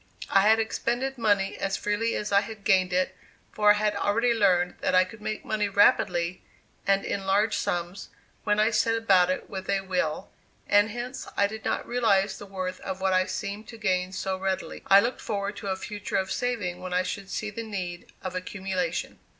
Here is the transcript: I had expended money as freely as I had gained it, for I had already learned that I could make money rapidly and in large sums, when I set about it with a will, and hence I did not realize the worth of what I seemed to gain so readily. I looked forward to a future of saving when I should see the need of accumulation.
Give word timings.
I 0.31 0.41
had 0.47 0.57
expended 0.57 1.19
money 1.19 1.55
as 1.57 1.77
freely 1.77 2.15
as 2.15 2.31
I 2.31 2.41
had 2.41 2.63
gained 2.63 2.91
it, 2.91 3.15
for 3.51 3.69
I 3.69 3.73
had 3.73 3.95
already 3.95 4.33
learned 4.33 4.79
that 4.81 4.95
I 4.95 5.03
could 5.03 5.21
make 5.21 5.45
money 5.45 5.69
rapidly 5.69 6.41
and 6.87 7.05
in 7.05 7.27
large 7.27 7.55
sums, 7.55 8.09
when 8.43 8.59
I 8.59 8.71
set 8.71 8.95
about 8.97 9.29
it 9.29 9.47
with 9.47 9.69
a 9.69 9.81
will, 9.81 10.31
and 10.67 10.89
hence 10.89 11.27
I 11.37 11.45
did 11.45 11.63
not 11.63 11.85
realize 11.87 12.39
the 12.39 12.47
worth 12.47 12.79
of 12.79 12.99
what 12.99 13.13
I 13.13 13.27
seemed 13.27 13.67
to 13.67 13.77
gain 13.77 14.11
so 14.11 14.37
readily. 14.39 14.81
I 14.87 14.99
looked 15.01 15.21
forward 15.21 15.55
to 15.57 15.67
a 15.67 15.75
future 15.75 16.17
of 16.17 16.31
saving 16.31 16.79
when 16.79 16.95
I 16.95 17.03
should 17.03 17.29
see 17.29 17.51
the 17.51 17.61
need 17.61 18.11
of 18.23 18.33
accumulation. 18.35 19.19